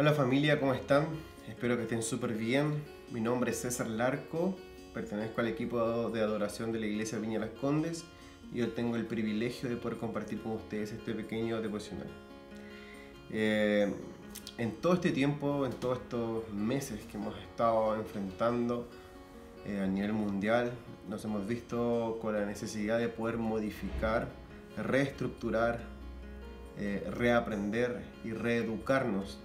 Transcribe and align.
Hola 0.00 0.12
familia, 0.12 0.60
¿cómo 0.60 0.74
están? 0.74 1.08
Espero 1.48 1.76
que 1.76 1.82
estén 1.82 2.04
súper 2.04 2.32
bien. 2.34 2.84
Mi 3.10 3.20
nombre 3.20 3.50
es 3.50 3.62
César 3.62 3.88
Larco, 3.88 4.54
pertenezco 4.94 5.40
al 5.40 5.48
equipo 5.48 6.08
de 6.10 6.20
adoración 6.20 6.70
de 6.70 6.78
la 6.78 6.86
iglesia 6.86 7.18
Viña 7.18 7.40
Las 7.40 7.50
Condes 7.50 8.04
y 8.54 8.60
hoy 8.60 8.68
tengo 8.68 8.94
el 8.94 9.06
privilegio 9.06 9.68
de 9.68 9.74
poder 9.74 9.98
compartir 9.98 10.40
con 10.40 10.52
ustedes 10.52 10.92
este 10.92 11.14
pequeño 11.14 11.60
devocional. 11.60 12.06
Eh, 13.32 13.92
en 14.56 14.70
todo 14.76 14.94
este 14.94 15.10
tiempo, 15.10 15.66
en 15.66 15.72
todos 15.72 15.98
estos 15.98 16.48
meses 16.52 17.04
que 17.10 17.16
hemos 17.16 17.36
estado 17.36 17.96
enfrentando 17.96 18.88
eh, 19.66 19.80
a 19.80 19.86
nivel 19.88 20.12
mundial, 20.12 20.70
nos 21.08 21.24
hemos 21.24 21.44
visto 21.44 22.20
con 22.22 22.34
la 22.34 22.46
necesidad 22.46 23.00
de 23.00 23.08
poder 23.08 23.36
modificar, 23.36 24.28
reestructurar, 24.76 25.80
eh, 26.78 27.04
reaprender 27.16 28.04
y 28.24 28.30
reeducarnos 28.30 29.40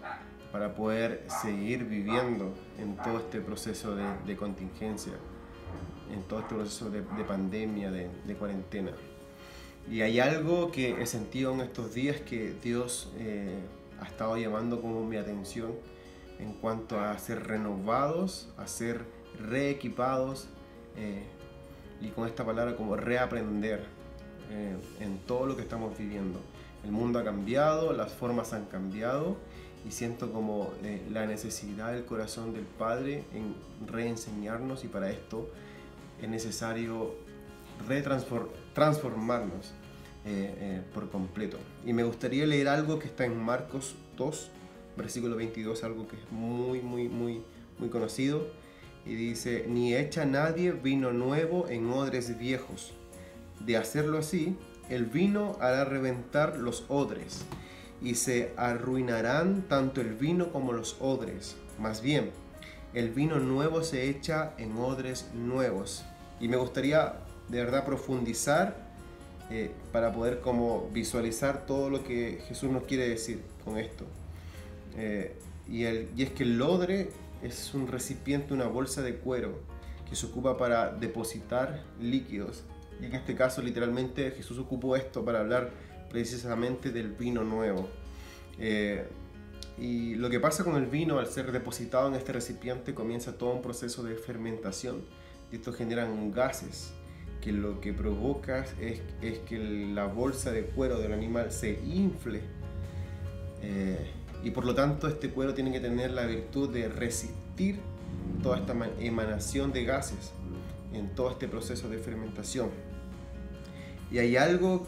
para 0.54 0.76
poder 0.76 1.26
seguir 1.42 1.84
viviendo 1.86 2.54
en 2.78 2.96
todo 2.98 3.18
este 3.18 3.42
proceso 3.42 3.96
de, 3.96 4.38
contingencia, 4.38 5.14
en 6.14 6.22
todo 6.22 6.42
este 6.42 6.54
proceso 6.54 6.92
de, 6.92 7.02
pandemia, 7.02 7.90
de, 7.90 8.36
cuarentena. 8.36 8.92
Y 9.90 10.02
hay 10.02 10.20
algo 10.20 10.72
que 10.72 11.02
he 11.02 11.08
sentido 11.08 11.54
en 11.54 11.62
estos 11.62 11.96
días 11.96 12.22
que 12.22 12.54
Dios 12.64 13.12
eh, 13.18 13.62
ha 14.00 14.06
estado 14.06 14.38
llamando 14.38 14.80
como 14.80 15.04
mi 15.04 15.18
atención 15.18 15.72
en 16.38 16.54
cuanto 16.54 17.00
a 17.00 17.18
ser 17.18 17.48
renovados, 17.48 18.48
a 18.56 18.68
ser 18.68 19.06
reequipados 19.42 20.50
eh, 20.98 21.24
y 22.00 22.10
con 22.10 22.28
esta 22.28 22.46
palabra 22.46 22.76
como 22.76 22.96
reaprender 22.96 23.88
eh, 24.52 24.76
en 25.00 25.18
todo 25.26 25.48
lo 25.48 25.56
que 25.56 25.64
estamos 25.64 25.98
viviendo. 25.98 26.40
El 26.84 26.92
mundo 26.92 27.18
ha 27.18 27.24
cambiado, 27.24 27.92
las 27.92 28.14
formas 28.14 28.54
han 28.54 28.66
cambiado 28.66 29.38
y 29.88 29.92
siento 29.92 30.32
como 30.32 30.74
eh, 30.84 31.02
la 31.12 31.26
necesidad 31.26 31.92
del 31.94 32.06
corazón 32.06 32.54
del 32.54 32.64
Padre 32.66 33.24
en 33.34 33.56
reenseñarnos 33.88 34.84
y 34.84 34.88
para 34.88 35.10
esto 35.10 35.50
es 36.22 36.30
necesario 36.30 37.16
retransformarnos 37.88 39.74
eh, 40.26 40.56
eh, 40.58 40.82
por 40.94 41.10
completo. 41.10 41.58
Y 41.86 41.92
me 41.92 42.04
gustaría 42.04 42.46
leer 42.46 42.70
algo 42.70 42.98
que 42.98 43.08
está 43.08 43.26
en 43.26 43.38
Marcos 43.38 43.96
2, 44.18 44.52
versículo 44.96 45.36
22, 45.36 45.84
algo 45.84 46.08
que 46.08 46.16
es 46.16 46.32
muy, 46.32 46.80
muy, 46.82 47.10
muy, 47.10 47.42
muy 47.78 47.90
conocido. 47.90 48.48
Y 49.06 49.16
dice, 49.16 49.66
ni 49.68 49.94
echa 49.96 50.24
nadie 50.24 50.72
vino 50.72 51.12
nuevo 51.12 51.68
en 51.68 51.90
odres 51.90 52.38
viejos. 52.40 52.94
De 53.60 53.76
hacerlo 53.76 54.18
así, 54.18 54.56
el 54.90 55.08
vino 55.08 55.58
hará 55.60 55.84
reventar 55.84 56.58
los 56.58 56.86
odres 56.88 57.46
y 58.04 58.16
se 58.16 58.52
arruinarán 58.58 59.64
tanto 59.64 60.02
el 60.02 60.14
vino 60.14 60.52
como 60.52 60.74
los 60.74 60.98
odres. 61.00 61.56
Más 61.80 62.02
bien, 62.02 62.32
el 62.94 63.10
vino 63.10 63.40
nuevo 63.40 63.82
se 63.84 64.10
echa 64.10 64.54
en 64.58 64.78
odres 64.78 65.30
nuevos. 65.34 66.04
Y 66.40 66.50
me 66.50 66.58
gustaría 66.58 67.14
de 67.48 67.64
verdad 67.64 67.86
profundizar 67.86 68.76
eh, 69.50 69.72
para 69.92 70.12
poder 70.12 70.42
como 70.42 70.90
visualizar 70.92 71.66
todo 71.66 71.90
lo 71.90 72.04
que 72.04 72.44
Jesús 72.48 72.70
nos 72.70 72.84
quiere 72.84 73.08
decir 73.08 73.42
con 73.64 73.78
esto. 73.78 74.06
Eh, 74.98 75.36
y, 75.68 75.86
y 75.86 76.24
es 76.24 76.32
que 76.32 76.44
el 76.44 76.62
odre 76.62 77.10
es 77.42 77.74
un 77.74 77.88
recipiente, 77.88 78.54
una 78.54 78.68
bolsa 78.68 79.02
de 79.02 79.16
cuero 79.16 79.62
que 80.10 80.16
se 80.16 80.26
ocupa 80.26 80.58
para 80.58 80.92
depositar 80.92 81.84
líquidos. 82.02 82.64
Y 83.02 83.06
en 83.06 83.16
este 83.16 83.36
caso 83.36 83.62
literalmente 83.62 84.32
Jesús 84.32 84.60
ocupó 84.60 84.96
esto 84.96 85.24
para 85.24 85.40
hablar 85.40 85.72
precisamente 86.14 86.92
del 86.92 87.10
vino 87.10 87.44
nuevo. 87.44 87.90
Eh, 88.58 89.06
y 89.78 90.16
lo 90.16 90.30
que 90.30 90.40
pasa 90.40 90.64
con 90.64 90.76
el 90.76 90.86
vino 90.86 91.18
al 91.18 91.28
ser 91.28 91.52
depositado 91.52 92.08
en 92.08 92.14
este 92.14 92.32
recipiente 92.32 92.94
comienza 92.94 93.38
todo 93.38 93.52
un 93.54 93.62
proceso 93.62 94.04
de 94.04 94.16
fermentación. 94.16 95.02
Y 95.52 95.56
esto 95.56 95.74
generan 95.74 96.32
gases 96.32 96.94
que 97.42 97.52
lo 97.52 97.82
que 97.82 97.92
provoca 97.92 98.66
es, 98.80 99.02
es 99.22 99.40
que 99.40 99.58
la 99.60 100.06
bolsa 100.06 100.52
de 100.52 100.66
cuero 100.68 101.00
del 101.00 101.12
animal 101.12 101.52
se 101.52 101.80
infle. 101.84 102.42
Eh, 103.62 103.98
y 104.44 104.52
por 104.52 104.66
lo 104.66 104.76
tanto 104.76 105.08
este 105.08 105.30
cuero 105.30 105.54
tiene 105.54 105.72
que 105.72 105.80
tener 105.80 106.12
la 106.12 106.26
virtud 106.26 106.70
de 106.70 106.90
resistir 106.90 107.80
toda 108.42 108.60
esta 108.60 108.76
emanación 109.00 109.74
de 109.74 109.84
gases 109.84 110.32
en 110.94 111.16
todo 111.16 111.32
este 111.32 111.48
proceso 111.48 111.90
de 111.90 111.98
fermentación. 111.98 112.70
Y 114.12 114.20
hay 114.20 114.38
algo, 114.38 114.86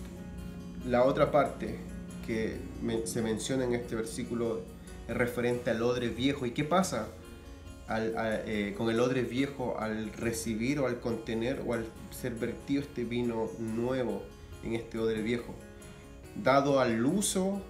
la 0.85 1.03
otra 1.03 1.31
parte 1.31 1.78
que 2.25 2.57
se 3.06 3.22
menciona 3.22 3.66
en 3.66 3.73
este 3.73 3.96
versículo 3.96 4.62
es 5.07 5.16
referente 5.16 5.72
al 5.72 5.81
odre 5.81 6.09
viejo. 6.09 6.46
¿Y 6.46 6.51
qué 6.51 6.63
pasa 6.63 7.07
eh, 7.90 8.73
con 8.78 8.90
el 8.90 9.00
odre 9.00 9.23
viejo 9.23 9.78
al 9.79 10.12
recibir 10.13 10.79
o 10.79 10.88
al 10.88 11.00
contener 11.00 11.62
o 11.66 11.73
al 11.73 11.85
ser 12.12 12.35
vertido 12.35 12.81
este 12.81 13.03
vino 13.03 13.50
nuevo 13.59 14.23
en 14.63 14.73
este 14.73 15.00
odre 15.00 15.22
viejo? 15.22 15.56
Dado 16.44 16.79
al 16.79 17.03
uso, 17.06 17.62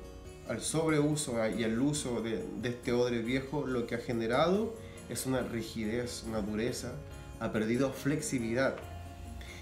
al 0.50 0.62
sobreuso 0.62 1.36
y 1.50 1.64
al 1.64 1.80
uso 1.80 2.22
de, 2.22 2.44
de 2.62 2.70
este 2.70 2.92
odre 2.92 3.20
viejo, 3.20 3.66
lo 3.66 3.88
que 3.88 3.96
ha 3.96 4.00
generado 4.00 4.76
es 5.09 5.26
una 5.26 5.42
rigidez, 5.42 6.24
una 6.28 6.42
dureza, 6.42 6.94
ha 7.40 7.52
perdido 7.52 7.92
flexibilidad 7.92 8.76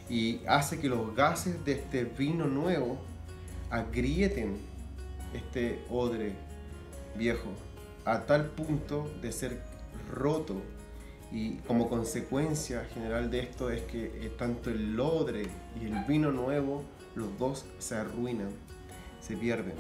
y 0.10 0.42
hace 0.48 0.80
que 0.80 0.90
los 0.90 1.16
gases 1.16 1.64
de 1.66 1.74
este 1.74 2.04
vino 2.04 2.46
nuevo 2.46 3.00
agrieten 3.74 4.56
este 5.34 5.84
odre 5.90 6.34
viejo 7.16 7.50
a 8.06 8.20
tal 8.20 8.46
punto 8.52 9.10
de 9.20 9.32
ser 9.32 9.64
roto 10.12 10.62
y 11.32 11.56
como 11.68 11.90
consecuencia 11.90 12.86
general 12.94 13.32
de 13.32 13.40
esto 13.40 13.72
es 13.72 13.82
que 13.82 14.06
eh, 14.06 14.32
tanto 14.38 14.70
el 14.70 15.00
odre 15.00 15.48
y 15.82 15.86
el 15.86 16.04
vino 16.08 16.32
nuevo 16.32 16.84
los 17.16 17.36
dos 17.40 17.66
se 17.80 17.96
arruinan, 17.96 18.50
se 19.20 19.36
pierden. 19.36 19.74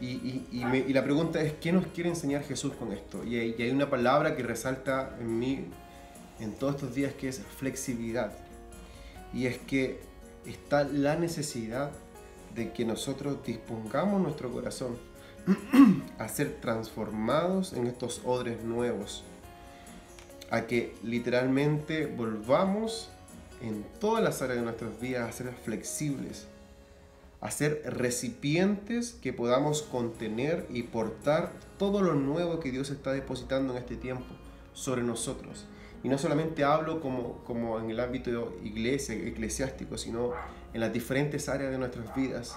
Y, 0.00 0.42
y, 0.50 0.92
la 0.92 1.04
pregunta 1.04 1.40
es, 1.40 1.52
¿qué 1.52 1.70
nos 1.70 1.86
quiere 1.86 2.10
enseñar 2.10 2.42
Jesús 2.42 2.72
con 2.72 2.90
esto? 2.90 3.22
Y 3.22 3.36
hay, 3.36 3.54
hay 3.56 3.70
una 3.70 3.88
palabra 3.88 4.34
que 4.34 4.42
resalta 4.42 5.16
en 5.20 5.38
mí 5.38 5.66
en 6.40 6.54
todos 6.54 6.74
estos 6.74 6.92
días 6.96 7.12
que 7.12 7.28
es 7.28 7.40
flexibilidad 7.58 8.32
y 9.32 9.46
es 9.46 9.58
que 9.58 10.00
está 10.44 10.82
la 10.82 11.14
necesidad 11.14 11.92
de 12.54 12.72
que 12.72 12.84
nosotros 12.84 13.38
dispongamos 13.44 14.20
nuestro 14.20 14.50
corazón 14.52 14.96
a 16.18 16.28
ser 16.28 16.60
transformados 16.60 17.72
en 17.72 17.86
estos 17.86 18.22
odres 18.24 18.62
nuevos, 18.62 19.24
a 20.50 20.66
que 20.66 20.94
literalmente 21.02 22.06
volvamos 22.06 23.10
en 23.60 23.84
todas 24.00 24.22
las 24.22 24.42
áreas 24.42 24.58
de 24.58 24.64
nuestras 24.64 25.00
vidas 25.00 25.28
a 25.28 25.32
ser 25.32 25.52
flexibles, 25.64 26.46
a 27.40 27.50
ser 27.50 27.82
recipientes 27.86 29.12
que 29.20 29.32
podamos 29.32 29.82
contener 29.82 30.66
y 30.70 30.84
portar 30.84 31.52
todo 31.78 32.02
lo 32.02 32.14
nuevo 32.14 32.60
que 32.60 32.70
Dios 32.70 32.90
está 32.90 33.12
depositando 33.12 33.72
en 33.72 33.78
este 33.78 33.96
tiempo 33.96 34.26
sobre 34.74 35.02
nosotros. 35.02 35.66
Y 36.04 36.08
no 36.08 36.18
solamente 36.18 36.64
hablo 36.64 37.00
como, 37.00 37.38
como 37.44 37.78
en 37.78 37.90
el 37.90 38.00
ámbito 38.00 38.56
iglesia, 38.64 39.14
eclesiástico, 39.14 39.96
sino 39.96 40.32
en 40.72 40.80
las 40.80 40.92
diferentes 40.92 41.48
áreas 41.48 41.70
de 41.70 41.78
nuestras 41.78 42.14
vidas. 42.14 42.56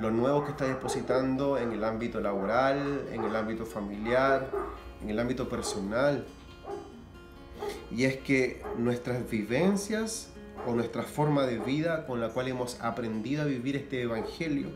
Lo 0.00 0.10
nuevo 0.10 0.44
que 0.44 0.50
está 0.50 0.66
depositando 0.66 1.58
en 1.58 1.72
el 1.72 1.84
ámbito 1.84 2.20
laboral, 2.20 3.06
en 3.12 3.22
el 3.24 3.34
ámbito 3.36 3.64
familiar, 3.64 4.50
en 5.02 5.10
el 5.10 5.18
ámbito 5.18 5.48
personal. 5.48 6.24
Y 7.90 8.04
es 8.04 8.16
que 8.16 8.62
nuestras 8.76 9.28
vivencias 9.28 10.30
o 10.66 10.74
nuestra 10.74 11.02
forma 11.02 11.46
de 11.46 11.58
vida 11.58 12.06
con 12.06 12.20
la 12.20 12.30
cual 12.30 12.48
hemos 12.48 12.80
aprendido 12.80 13.42
a 13.42 13.46
vivir 13.46 13.76
este 13.76 14.02
evangelio 14.02 14.68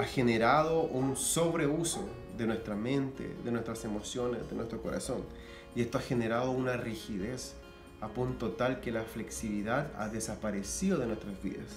ha 0.00 0.04
generado 0.04 0.82
un 0.82 1.16
sobreuso 1.16 2.08
de 2.36 2.46
nuestra 2.46 2.74
mente, 2.74 3.32
de 3.44 3.52
nuestras 3.52 3.84
emociones, 3.84 4.48
de 4.48 4.56
nuestro 4.56 4.82
corazón. 4.82 5.22
Y 5.76 5.82
esto 5.82 5.98
ha 5.98 6.00
generado 6.00 6.50
una 6.50 6.76
rigidez 6.76 7.54
a 8.00 8.08
punto 8.08 8.52
tal 8.52 8.80
que 8.80 8.92
la 8.92 9.02
flexibilidad 9.02 9.90
ha 9.96 10.08
desaparecido 10.08 10.98
de 10.98 11.06
nuestras 11.06 11.42
vidas. 11.42 11.68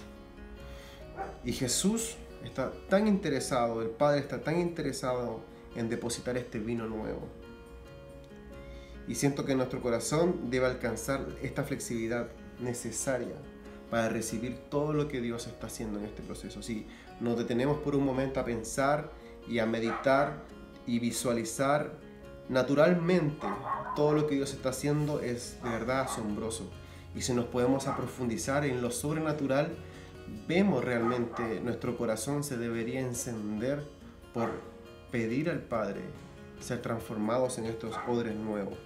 Y 1.44 1.54
Jesús 1.54 2.16
está 2.44 2.72
tan 2.90 3.08
interesado, 3.08 3.81
el 3.81 3.90
Padre 3.90 4.19
está 4.19 4.42
tan 4.42 4.60
interesado 4.60 5.42
en 5.75 5.90
depositar 5.90 6.38
este 6.38 6.60
vino 6.60 6.88
nuevo. 6.88 7.28
Y 9.08 9.16
siento 9.16 9.46
que 9.46 9.56
nuestro 9.56 9.81
corazón 9.81 10.50
debe 10.50 10.66
alcanzar 10.66 11.25
esta 11.42 11.64
flexibilidad 11.64 12.28
necesaria 12.60 13.36
para 13.90 14.10
recibir 14.10 14.58
todo 14.69 14.94
lo 14.94 15.08
que 15.08 15.22
Dios 15.22 15.48
está 15.48 15.68
haciendo 15.68 16.00
en 16.00 16.06
este 16.06 16.22
proceso. 16.22 16.62
Si 16.62 16.86
nos 17.22 17.38
detenemos 17.38 17.78
por 17.80 17.96
un 17.96 18.04
momento 18.04 18.40
a 18.40 18.46
pensar 18.46 19.12
y 19.48 19.60
a 19.60 19.66
meditar 19.66 20.44
y 20.86 21.00
visualizar 21.00 21.92
naturalmente 22.50 23.46
todo 23.96 24.14
lo 24.14 24.28
que 24.28 24.36
Dios 24.36 24.54
está 24.54 24.70
haciendo 24.70 25.20
es 25.22 25.58
de 25.64 25.70
verdad 25.70 26.02
asombroso. 26.02 26.70
Y 27.16 27.22
si 27.22 27.34
nos 27.34 27.46
podemos 27.46 27.88
aprofundizar 27.88 28.66
en 28.66 28.82
lo 28.82 28.92
sobrenatural, 28.92 29.76
vemos 30.48 30.84
realmente 30.84 31.60
nuestro 31.62 31.98
corazón 31.98 32.44
se 32.44 32.58
debería 32.58 33.00
encender 33.00 33.84
por 34.34 34.52
pedir 35.12 35.50
al 35.50 35.60
Padre 35.60 36.02
ser 36.60 36.82
transformados 36.82 37.58
en 37.58 37.66
estos 37.66 37.96
odres 38.08 38.36
nuevos. 38.36 38.78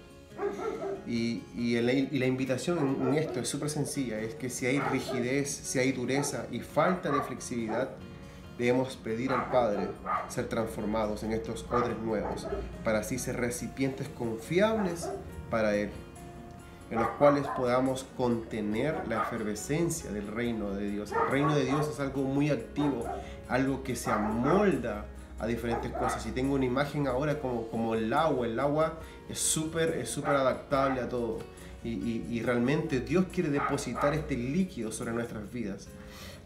Y, 1.06 1.42
y, 1.56 1.80
la 1.80 2.26
invitación 2.26 2.96
en 3.00 3.14
esto 3.14 3.40
es 3.40 3.48
súper 3.48 3.70
sencilla, 3.70 4.18
es 4.20 4.34
que 4.34 4.50
si 4.50 4.66
hay 4.66 4.78
rigidez, 4.80 5.50
si 5.50 5.78
hay 5.78 5.92
dureza 5.92 6.46
y 6.50 6.60
falta 6.60 7.10
de 7.10 7.20
flexibilidad, 7.22 7.90
debemos 8.58 8.96
pedir 8.96 9.32
al 9.32 9.50
Padre 9.50 9.88
ser 10.28 10.48
transformados 10.48 11.22
en 11.22 11.32
estos 11.32 11.64
odres 11.70 11.98
nuevos, 11.98 12.46
para 12.84 13.00
así 13.00 13.18
ser 13.18 13.36
recipientes 13.36 14.08
confiables 14.08 15.10
para 15.50 15.74
Él, 15.74 15.90
en 16.90 16.98
los 16.98 17.08
cuales 17.10 17.46
podamos 17.56 18.06
contener 18.16 19.06
la 19.08 19.22
efervescencia 19.22 20.10
del 20.10 20.28
reino 20.28 20.72
de 20.72 20.90
Dios. 20.90 21.12
El 21.12 21.30
reino 21.30 21.54
de 21.54 21.64
Dios 21.64 21.88
es 21.88 22.00
algo 22.00 22.22
muy 22.22 22.50
activo, 22.50 23.04
algo 23.48 23.82
que 23.82 23.96
se 23.96 24.10
amolda 24.10 25.06
a 25.42 25.46
diferentes 25.46 25.90
cosas. 25.92 26.24
Y 26.26 26.30
tengo 26.30 26.54
una 26.54 26.64
imagen 26.64 27.08
ahora 27.08 27.40
como, 27.40 27.66
como 27.68 27.94
el 27.94 28.12
agua, 28.12 28.46
el 28.46 28.58
agua 28.60 29.00
es 29.28 29.38
súper 29.38 29.90
es 29.96 30.08
súper 30.08 30.36
adaptable 30.36 31.00
a 31.00 31.08
todo. 31.08 31.40
Y, 31.84 32.24
y, 32.30 32.42
realmente 32.42 33.00
Dios 33.00 33.24
quiere 33.32 33.50
depositar 33.50 34.14
este 34.14 34.36
líquido 34.36 34.92
sobre 34.92 35.10
nuestras 35.10 35.50
vidas. 35.52 35.88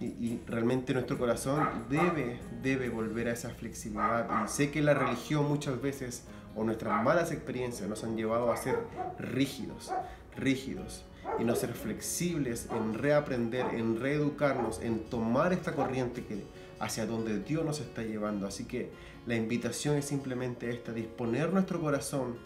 Y, 0.00 0.40
realmente 0.46 0.92
nuestro 0.92 1.18
corazón 1.18 1.86
debe, 1.88 2.38
debe 2.62 2.90
volver 2.90 3.28
a 3.28 3.32
esa 3.32 3.50
flexibilidad. 3.50 4.44
Y 4.44 4.48
sé 4.48 4.70
que 4.70 4.82
la 4.82 4.94
religión 4.94 5.48
muchas 5.48 5.80
veces 5.80 6.24
o 6.54 6.64
nuestras 6.64 7.02
malas 7.02 7.32
experiencias 7.32 7.88
nos 7.88 8.04
han 8.04 8.16
llevado 8.16 8.52
a 8.52 8.56
ser 8.56 8.78
rígidos, 9.18 9.92
rígidos 10.36 11.04
y 11.38 11.44
no 11.44 11.54
ser 11.54 11.72
flexibles 11.72 12.68
en 12.70 12.94
reaprender, 12.94 13.66
en 13.74 14.00
reeducarnos, 14.00 14.80
en 14.80 15.00
tomar 15.04 15.52
esta 15.52 15.72
corriente 15.72 16.24
que, 16.24 16.42
hacia 16.80 17.06
donde 17.06 17.40
Dios 17.40 17.64
nos 17.64 17.80
está 17.80 18.02
llevando. 18.02 18.46
Así 18.46 18.64
que 18.64 18.90
la 19.26 19.34
invitación 19.34 19.96
es 19.96 20.04
simplemente 20.04 20.70
esta, 20.70 20.92
disponer 20.92 21.52
nuestro 21.52 21.80
corazón 21.80 22.36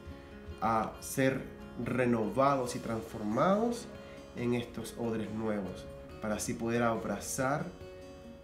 a 0.61 0.93
ser 1.01 1.41
renovados 1.85 2.77
y 2.77 2.79
transformados 2.79 3.87
en 4.37 4.55
estos 4.55 4.95
odres 4.99 5.31
nuevos, 5.33 5.87
para 6.21 6.37
así 6.37 6.55
poder 6.55 6.83
abrazar 6.83 7.67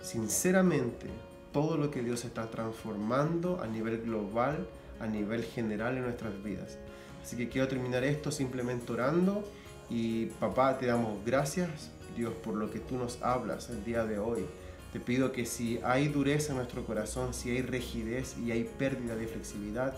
sinceramente 0.00 1.06
todo 1.52 1.76
lo 1.76 1.90
que 1.90 2.02
Dios 2.02 2.24
está 2.24 2.50
transformando 2.50 3.60
a 3.62 3.66
nivel 3.66 4.02
global, 4.02 4.66
a 5.00 5.06
nivel 5.06 5.44
general 5.44 5.96
en 5.96 6.04
nuestras 6.04 6.42
vidas. 6.42 6.78
Así 7.22 7.36
que 7.36 7.48
quiero 7.48 7.66
terminar 7.68 8.04
esto 8.04 8.30
simplemente 8.30 8.92
orando 8.92 9.42
y 9.88 10.26
papá 10.26 10.78
te 10.78 10.86
damos 10.86 11.24
gracias 11.24 11.90
Dios 12.16 12.34
por 12.34 12.54
lo 12.54 12.70
que 12.70 12.80
tú 12.80 12.96
nos 12.96 13.22
hablas 13.22 13.68
el 13.70 13.84
día 13.84 14.04
de 14.04 14.18
hoy. 14.18 14.46
Te 14.92 15.00
pido 15.00 15.32
que 15.32 15.44
si 15.44 15.78
hay 15.84 16.08
dureza 16.08 16.52
en 16.52 16.58
nuestro 16.58 16.84
corazón, 16.86 17.34
si 17.34 17.50
hay 17.50 17.62
rigidez 17.62 18.36
y 18.38 18.50
hay 18.50 18.64
pérdida 18.64 19.14
de 19.14 19.26
flexibilidad, 19.26 19.94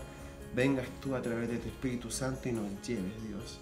vengas 0.53 0.87
tú 1.01 1.15
a 1.15 1.21
través 1.21 1.49
de 1.49 1.57
tu 1.57 1.69
Espíritu 1.69 2.11
Santo 2.11 2.49
y 2.49 2.51
nos 2.51 2.65
lleves, 2.85 3.13
Dios, 3.27 3.59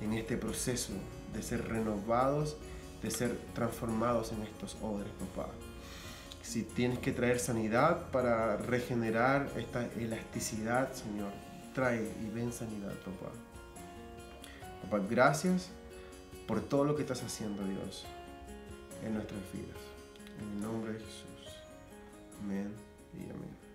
en 0.00 0.12
este 0.12 0.36
proceso 0.36 0.92
de 1.32 1.42
ser 1.42 1.66
renovados, 1.66 2.56
de 3.02 3.10
ser 3.10 3.36
transformados 3.54 4.32
en 4.32 4.42
estos 4.42 4.76
odres, 4.82 5.10
papá. 5.34 5.50
Si 6.42 6.62
tienes 6.62 6.98
que 6.98 7.12
traer 7.12 7.38
sanidad 7.38 8.10
para 8.10 8.56
regenerar 8.56 9.50
esta 9.56 9.84
elasticidad, 9.94 10.92
Señor, 10.92 11.30
trae 11.74 12.10
y 12.22 12.30
ven 12.34 12.52
sanidad, 12.52 12.94
papá. 12.94 13.32
Papá, 14.82 15.04
gracias 15.08 15.70
por 16.46 16.60
todo 16.60 16.84
lo 16.84 16.96
que 16.96 17.02
estás 17.02 17.22
haciendo, 17.22 17.62
Dios, 17.64 18.06
en 19.04 19.14
nuestras 19.14 19.40
vidas. 19.52 19.76
En 20.40 20.48
el 20.54 20.60
nombre 20.60 20.92
de 20.94 21.00
Jesús. 21.00 21.28
Amén 22.42 22.72
y 23.14 23.24
amén. 23.24 23.67